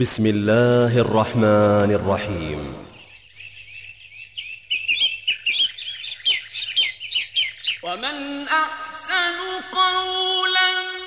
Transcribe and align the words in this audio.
بسم 0.00 0.26
الله 0.26 0.98
الرحمن 0.98 1.90
الرحيم. 1.92 2.60
ومن 7.82 8.48
أحسن 8.48 9.36
قولا 9.72 10.99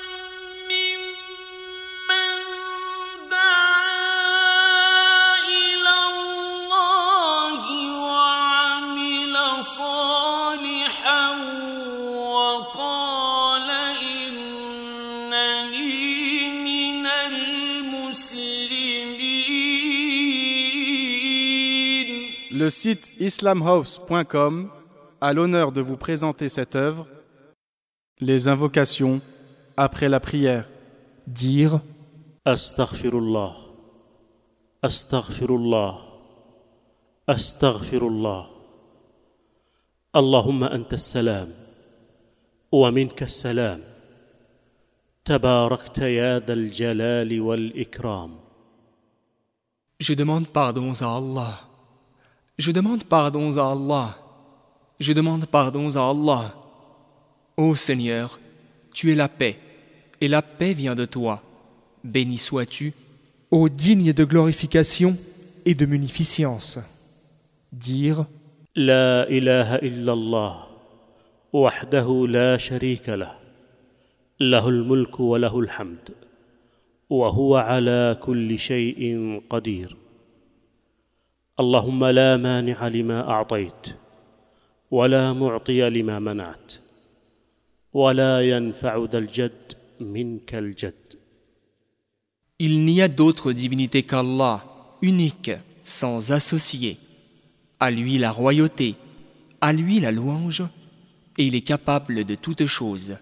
Le 22.53 22.69
site 22.69 23.13
islamhouse.com 23.19 24.69
a 25.21 25.33
l'honneur 25.33 25.71
de 25.71 25.81
vous 25.81 25.97
présenter 25.97 26.49
cette 26.49 26.75
œuvre, 26.75 27.05
les 28.19 28.47
invocations 28.47 29.21
après 29.77 30.09
la 30.09 30.19
prière. 30.19 30.67
Dire 31.27 31.79
استغفر 32.47 33.13
الله 33.17 33.55
استغفر 34.83 35.55
الله 35.55 36.01
استغفر 37.29 38.07
الله 38.07 38.49
اللهم 40.15 40.63
انت 40.63 40.93
السلام 40.93 41.49
ومنك 42.71 43.23
السلام 43.23 43.81
تباركت 45.25 45.99
يا 45.99 46.39
ذا 46.39 46.53
الجلال 46.53 47.41
والاكرام 47.41 48.39
Je 49.99 50.13
demande 50.13 50.47
pardon 50.47 50.93
à 51.01 51.17
Allah. 51.17 51.69
je 52.56 52.70
demande 52.70 53.04
pardon 53.04 53.56
à 53.56 53.72
Allah. 53.72 54.18
Je 55.00 55.12
demande 55.12 55.46
pardon 55.46 55.94
à 55.96 56.10
Allah. 56.10 56.54
Ô 57.56 57.74
Seigneur, 57.74 58.38
tu 58.92 59.12
es 59.12 59.14
la 59.14 59.28
paix, 59.28 59.58
et 60.20 60.28
la 60.28 60.42
paix 60.42 60.72
vient 60.72 60.94
de 60.94 61.04
toi. 61.04 61.42
Béni 62.04 62.38
sois-tu, 62.38 62.92
ô 63.50 63.68
digne 63.68 64.12
de 64.12 64.24
glorification 64.24 65.16
et 65.64 65.74
de 65.74 65.86
munificence. 65.86 66.78
Dire 67.72 68.26
La 68.76 69.28
ilaha 69.30 69.78
illallah, 69.82 70.68
wahdahu 71.52 72.26
la 72.26 72.58
sharika 72.58 73.16
lah, 73.16 73.38
lahul 74.40 74.82
mulku 74.82 75.22
wa 75.22 75.38
lahul 75.38 75.68
hamd, 75.68 76.10
wa 77.08 77.30
huwa 77.30 77.62
ala 77.62 78.16
kulli 78.16 78.58
shay'in 78.58 79.40
qadir. 79.48 79.96
اللهم 81.59 82.05
لا 82.05 82.37
مانع 82.37 82.87
لما 82.87 83.29
اعطيت 83.29 83.87
ولا 84.91 85.33
معطي 85.33 85.89
لما 85.89 86.19
منعت 86.19 86.73
ولا 87.93 88.49
ينفع 88.49 89.05
ذا 89.11 89.17
الجد 89.17 89.73
منك 89.99 90.55
الجد 90.55 91.19
Il 92.61 92.83
n'y 92.83 93.01
a 93.01 93.07
d'autre 93.07 93.53
divinité 93.53 94.03
qu'Allah, 94.03 94.65
unique, 95.01 95.51
sans 95.81 96.33
associé. 96.33 96.97
À 97.79 97.89
lui 97.89 98.17
la 98.17 98.31
royauté, 98.31 98.95
à 99.61 99.71
lui 99.71 100.01
la 100.01 100.11
louange, 100.11 100.63
et 101.37 101.45
il 101.45 101.55
est 101.55 101.61
capable 101.61 102.25
de 102.25 102.35
toutes 102.35 102.65
choses. 102.65 103.17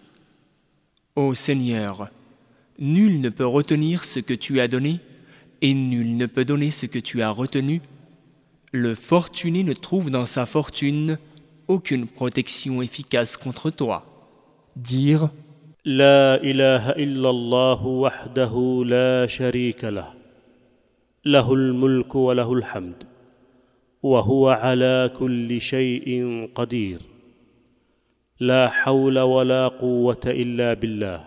Ô 1.15 1.35
Seigneur, 1.35 2.09
nul 2.79 3.21
ne 3.21 3.29
peut 3.29 3.45
retenir 3.45 4.03
ce 4.03 4.19
que 4.19 4.33
tu 4.33 4.59
as 4.59 4.67
donné, 4.67 4.99
et 5.61 5.75
nul 5.75 6.17
ne 6.17 6.25
peut 6.25 6.45
donner 6.45 6.71
ce 6.71 6.87
que 6.87 6.97
tu 6.97 7.21
as 7.21 7.29
retenu. 7.29 7.81
Le 8.71 8.95
fortuné 8.95 9.63
ne 9.63 9.73
trouve 9.73 10.09
dans 10.11 10.25
sa 10.25 10.45
fortune 10.45 11.17
aucune 11.67 12.07
protection 12.07 12.81
efficace 12.81 13.37
contre 13.37 13.69
toi. 13.69 14.05
Dire 14.75 15.29
لا 15.87 16.35
اله 16.43 16.89
الا 16.89 17.29
الله 17.29 17.85
وحده 17.85 18.83
لا 18.85 19.27
شريك 19.27 19.83
له 19.85 20.13
له 21.25 21.53
الملك 21.53 22.15
وله 22.15 22.53
الحمد 22.53 23.03
وهو 24.03 24.49
على 24.49 25.11
كل 25.19 25.61
شيء 25.61 26.09
قدير 26.55 26.99
لا 28.39 28.69
حول 28.69 29.19
ولا 29.19 29.67
قوه 29.67 30.21
الا 30.25 30.73
بالله 30.73 31.25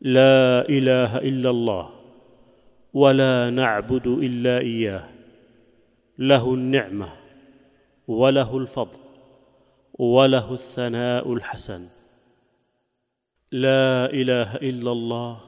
لا 0.00 0.68
اله 0.68 1.18
الا 1.18 1.50
الله 1.50 1.88
ولا 2.94 3.50
نعبد 3.50 4.06
الا 4.06 4.58
اياه 4.58 5.04
له 6.18 6.54
النعمه 6.54 7.12
وله 8.08 8.58
الفضل 8.58 8.98
وله 9.98 10.54
الثناء 10.54 11.32
الحسن 11.32 11.86
لا 13.52 14.10
اله 14.12 14.56
الا 14.56 14.92
الله 14.92 15.40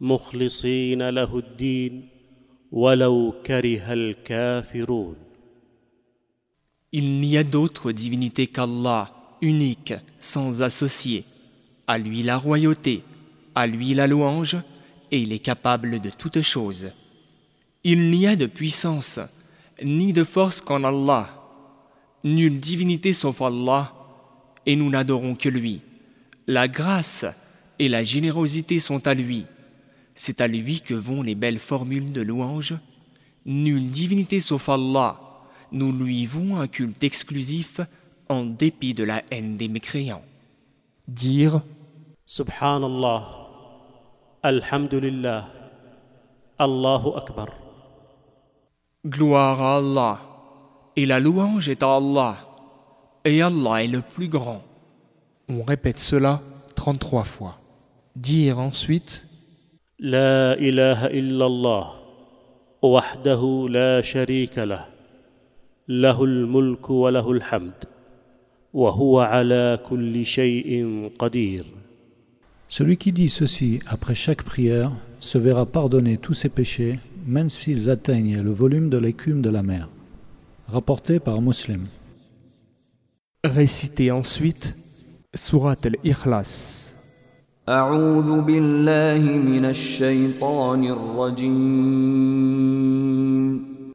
مخلصين 0.00 1.08
له 1.08 1.38
الدين 1.38 2.08
ولو 2.72 3.34
كره 3.46 3.92
الكافرون 3.92 5.16
Il 6.92 7.20
n'y 7.20 7.36
a 7.36 7.44
d'autre 7.44 7.92
divinité 7.92 8.46
qu'Allah, 8.46 9.10
unique, 9.42 9.92
sans 10.18 10.62
associé. 10.62 11.24
À 11.86 11.98
lui 11.98 12.22
la 12.22 12.38
royauté, 12.38 13.02
à 13.54 13.66
lui 13.66 13.92
la 13.92 14.06
louange, 14.06 14.56
et 15.10 15.18
il 15.20 15.32
est 15.32 15.40
capable 15.40 16.00
de 16.00 16.10
toutes 16.10 16.40
choses. 16.40 16.90
Il 17.84 18.10
n'y 18.10 18.26
a 18.26 18.34
de 18.34 18.46
puissance, 18.46 19.20
ni 19.83 20.13
de 20.13 20.23
force 20.23 20.61
qu'en 20.61 20.83
Allah. 20.83 21.29
Nulle 22.23 22.59
divinité 22.59 23.13
sauf 23.13 23.41
Allah, 23.41 23.93
et 24.65 24.75
nous 24.75 24.89
n'adorons 24.89 25.35
que 25.35 25.49
lui. 25.49 25.81
La 26.47 26.67
grâce 26.67 27.25
et 27.79 27.89
la 27.89 28.03
générosité 28.03 28.79
sont 28.79 29.07
à 29.07 29.13
lui. 29.13 29.45
C'est 30.13 30.41
à 30.41 30.47
lui 30.47 30.81
que 30.81 30.93
vont 30.93 31.23
les 31.23 31.35
belles 31.35 31.59
formules 31.59 32.11
de 32.11 32.21
louange. 32.21 32.75
Nulle 33.45 33.89
divinité 33.89 34.39
sauf 34.39 34.69
Allah, 34.69 35.19
nous 35.71 35.91
lui 35.91 36.25
vouons 36.25 36.59
un 36.59 36.67
culte 36.67 37.03
exclusif 37.03 37.79
en 38.29 38.45
dépit 38.45 38.93
de 38.93 39.03
la 39.03 39.23
haine 39.31 39.57
des 39.57 39.67
mécréants. 39.67 40.23
Dire 41.07 41.61
Subhanallah, 42.25 43.27
Alhamdulillah, 44.43 45.49
Allahu 46.57 47.17
Akbar. 47.17 47.60
Gloire 49.03 49.59
à 49.59 49.77
Allah, 49.77 50.21
et 50.95 51.07
la 51.07 51.19
louange 51.19 51.69
est 51.69 51.81
à 51.81 51.95
Allah, 51.95 52.37
et 53.25 53.41
Allah 53.41 53.83
est 53.83 53.87
le 53.87 54.01
plus 54.01 54.27
grand. 54.27 54.61
On 55.49 55.63
répète 55.63 55.97
cela 55.97 56.39
33 56.75 57.23
fois. 57.23 57.57
Dire 58.15 58.59
ensuite 58.59 59.25
La 59.97 60.55
ilaha 60.59 61.09
illallah, 61.09 61.95
wahdahu 62.83 63.69
la 63.69 64.03
sharika 64.03 64.67
lah, 64.67 64.87
lahul 65.87 66.45
mulku 66.45 67.01
wa 67.01 67.09
lahul 67.09 67.41
hamd, 67.41 67.73
wa 68.71 68.91
huwa 68.91 69.25
ala 69.25 69.79
kulli 69.79 70.23
shay'in 70.23 71.09
qadir. 71.17 71.65
Celui 72.69 72.97
qui 72.97 73.11
dit 73.11 73.29
ceci 73.29 73.79
après 73.87 74.13
chaque 74.13 74.43
prière 74.43 74.91
se 75.19 75.39
verra 75.39 75.65
pardonner 75.65 76.17
tous 76.17 76.35
ses 76.35 76.49
péchés 76.49 76.99
même 77.26 77.50
s'ils 77.50 77.90
atteignent 77.90 78.40
le 78.42 78.50
volume 78.50 78.88
de 78.90 78.98
l'écume 78.98 79.42
de 79.42 79.50
la 79.50 79.62
mer. 79.62 79.88
Rapporté 80.68 81.20
par 81.20 81.40
Muslim. 81.40 81.86
Récitez 83.44 84.10
ensuite 84.10 84.74
Surat 85.34 85.76
al-Ikhlas. 85.84 86.86
أعوذ 87.68 88.40
بالله 88.40 89.22
من 89.42 89.64
الشيطان 89.64 90.84
الرجيم 90.84 92.36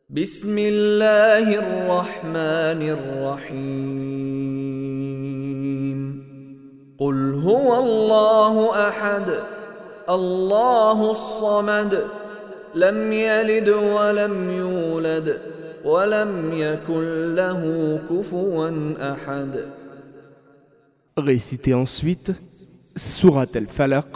بسم 0.09 0.57
الله 0.57 1.55
الرحمن 1.63 2.81
الرحيم 2.97 4.31
قل 6.99 7.33
هو 7.33 7.79
الله 7.83 8.87
أحد 8.87 9.27
الله 10.09 11.11
الصمد 11.11 12.03
لم 12.76 13.12
يلد 13.12 13.68
ولم 13.68 14.50
يولد 14.50 15.40
ولم 15.84 16.52
يكن 16.52 17.34
له 17.34 17.62
كفوا 18.10 18.70
أحد 19.12 19.52
Récitez 21.18 21.72
ensuite 21.72 22.32
Surat 22.94 23.56
al-Falaq. 23.56 24.12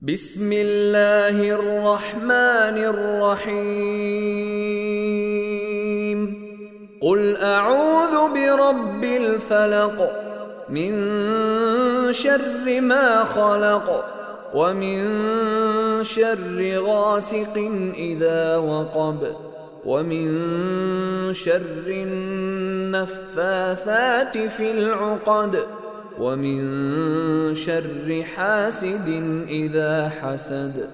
بسم 0.00 0.52
الله 0.52 1.36
الرحمن 1.58 2.76
الرحيم 2.94 4.02
قل 7.02 7.36
أعوذ 7.36 8.34
برب 8.34 9.04
الفلق 9.04 9.98
من 10.68 10.92
شر 12.12 12.80
ما 12.80 13.24
خلق 13.24 14.21
ومن 14.54 16.04
شر 16.04 16.78
غاسق 16.78 17.56
إذا 17.94 18.56
وقب 18.56 19.36
ومن 19.84 20.28
شر 21.34 21.86
النفاثات 22.92 24.38
في 24.38 24.70
العقد 24.70 25.66
ومن 26.18 26.60
شر 27.54 28.22
حاسد 28.36 29.08
إذا 29.48 30.08
حسد 30.08 30.90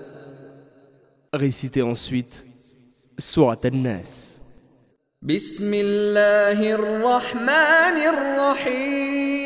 Récitez 1.30 1.82
ensuite 1.82 2.42
Surat 3.18 3.62
An-Nas. 3.64 4.40
بسم 5.22 5.74
الله 5.74 6.74
الرحمن 6.74 7.96
الرحيم 8.14 9.37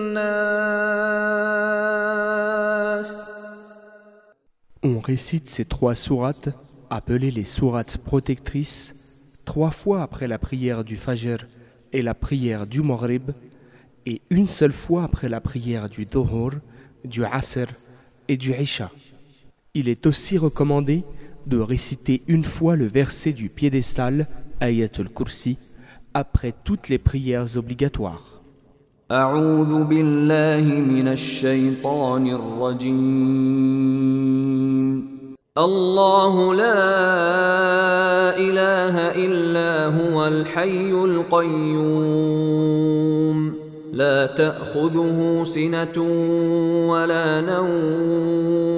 On 4.84 4.98
récite 4.98 5.48
ces 5.48 5.64
trois 5.64 5.94
sourates, 5.94 6.48
appelées 6.90 7.30
les 7.30 7.44
sourates 7.44 7.98
protectrices, 7.98 8.94
trois 9.44 9.70
fois 9.70 10.02
après 10.02 10.26
la 10.26 10.38
prière 10.38 10.82
du 10.82 10.96
Fajr 10.96 11.46
et 11.92 12.02
la 12.02 12.14
prière 12.14 12.66
du 12.66 12.82
Maghrib, 12.82 13.30
et 14.06 14.20
une 14.30 14.48
seule 14.48 14.72
fois 14.72 15.04
après 15.04 15.28
la 15.28 15.40
prière 15.40 15.88
du 15.88 16.04
Dhuhr, 16.04 16.54
du 17.04 17.24
Asr 17.24 17.68
et 18.28 18.36
du 18.36 18.54
Isha. 18.54 18.90
Il 19.74 19.88
est 19.88 20.06
aussi 20.06 20.38
recommandé 20.38 21.02
de 21.46 21.58
réciter 21.58 22.22
une 22.28 22.44
fois 22.44 22.76
le 22.76 22.86
verset 22.86 23.32
du 23.32 23.48
piédestal, 23.48 24.28
Ayatul 24.60 25.08
Kursi, 25.08 25.56
après 26.14 26.52
toutes 26.64 26.88
les 26.88 26.98
prières 26.98 27.56
obligatoires. 27.56 28.28
أعوذ 29.12 29.84
بالله 29.84 30.80
من 30.80 31.08
الشيطان 31.08 32.26
الرجيم 32.26 32.92
الله 35.58 36.54
لا 36.54 38.38
إله 38.38 39.24
إلا 39.24 39.86
هو 39.86 40.26
الحي 40.26 40.92
القيوم 40.92 42.85
لا 43.97 44.25
تأخذه 44.25 45.43
سنة 45.53 46.01
ولا 46.91 47.41
نوم. 47.41 48.77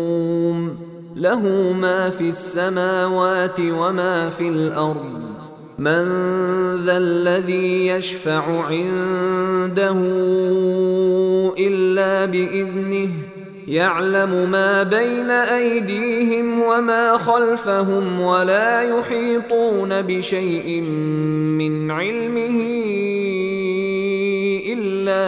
له 1.16 1.74
ما 1.82 2.10
في 2.10 2.30
السماوات 2.30 3.60
وما 3.60 4.30
في 4.30 4.48
الأرض. 4.48 5.20
من 5.80 6.06
ذا 6.86 6.98
الذي 6.98 7.88
يشفع 7.88 8.64
عنده 8.66 9.98
إلا 11.60 12.26
بإذنه 12.26 13.10
يعلم 13.68 14.52
ما 14.52 14.84
بين 14.84 15.32
أيديهم 15.32 16.62
وما 16.62 17.18
خلفهم 17.18 18.22
ولا 18.22 18.82
يحيطون 18.82 20.02
بشيء 20.02 20.82
من 21.60 21.92
علمه. 21.92 22.60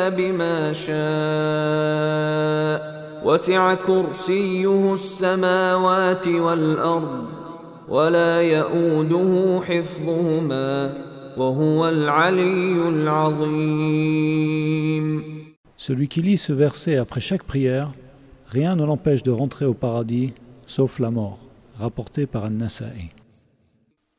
إلا 0.00 0.08
بما 0.08 0.72
شاء 0.72 0.96
وسع 3.24 3.74
كرسيه 3.74 4.94
السماوات 4.94 6.26
والأرض 6.28 7.24
ولا 7.88 8.42
يؤوده 8.42 9.60
حفظهما 9.60 10.94
وهو 11.36 11.88
العلي 11.88 12.88
العظيم 12.88 14.16
Celui 15.76 16.08
qui 16.08 16.22
lit 16.22 16.38
ce 16.38 16.54
verset 16.54 16.96
après 16.96 17.20
chaque 17.20 17.44
prière, 17.44 17.92
rien 18.48 18.76
ne 18.76 18.84
l'empêche 18.86 19.22
de 19.22 19.30
rentrer 19.30 19.66
au 19.66 19.74
paradis, 19.74 20.32
sauf 20.66 20.98
la 20.98 21.10
mort, 21.10 21.38
rapporté 21.78 22.26
par 22.26 22.44
An-Nasa'i. 22.44 23.10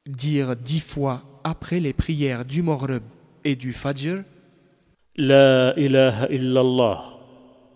Dire 0.08 0.56
dix 0.56 0.80
fois 0.80 1.24
après 1.44 1.80
les 1.80 1.94
prières 1.94 2.46
du 2.46 2.62
Maghrib 2.62 3.02
et 3.44 3.56
du 3.56 3.74
Fajr, 3.74 4.24
لا 5.18 5.78
اله 5.78 6.24
الا 6.24 6.62
الله 6.62 7.00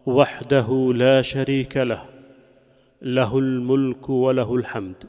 وحده 0.06 0.94
لا 0.96 1.22
شريك 1.22 1.78
له 1.78 2.06
له 3.02 3.40
الملك 3.40 4.10
وله 4.10 4.56
الحمد 4.56 5.04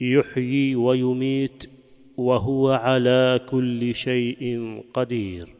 يحيي 0.00 0.76
ويميت 0.76 1.70
وهو 2.16 2.70
على 2.70 3.40
كل 3.48 3.94
شيء 3.94 4.82
قدير 4.94 5.56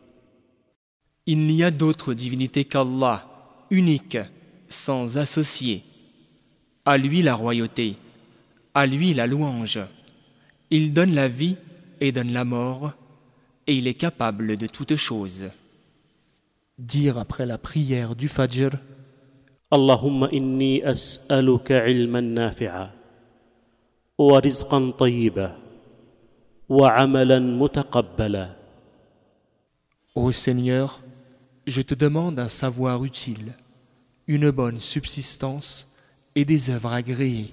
Il 1.28 1.38
n'y 1.38 1.64
a 1.64 1.72
d'autre 1.72 2.14
divinité 2.14 2.64
qu'Allah, 2.64 3.26
unique, 3.70 4.18
sans 4.68 5.18
associé. 5.18 5.82
À 6.84 6.96
lui 6.96 7.20
la 7.22 7.34
royauté, 7.34 7.96
à 8.74 8.86
lui 8.86 9.12
la 9.12 9.26
louange. 9.26 9.80
Il 10.70 10.92
donne 10.92 11.14
la 11.14 11.26
vie 11.26 11.56
et 12.00 12.12
donne 12.12 12.32
la 12.32 12.44
mort, 12.44 12.92
et 13.66 13.74
il 13.74 13.88
est 13.88 13.94
capable 13.94 14.56
de 14.56 14.68
toutes 14.68 14.94
choses. 14.94 15.48
Dire 16.80 17.18
après 17.18 17.46
la 17.46 17.58
prière 17.58 18.14
du 18.14 18.28
Fajr, 18.28 18.70
اللهم 19.72 20.24
اني 20.24 20.90
اسالك 20.90 21.72
علما 21.72 22.20
نافعا 22.20 22.90
ورزقا 24.18 24.90
طيبا 24.98 25.56
وعملا 26.68 27.38
متقبلا 27.38 28.56
Ô 30.14 30.32
Seigneur, 30.32 31.00
je 31.66 31.82
te 31.82 31.94
demande 31.94 32.38
un 32.38 32.49
savoir 32.49 33.04
utile, 33.04 33.52
une 34.26 34.50
bonne 34.50 34.80
subsistance 34.80 35.88
et 36.35 36.46
des 36.46 36.70
œuvres 36.70 36.92
agréées. 36.92 37.52